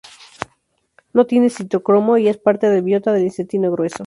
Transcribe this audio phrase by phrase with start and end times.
[1.13, 3.97] No tiene citocromo y es parte del biota del intestino grueso.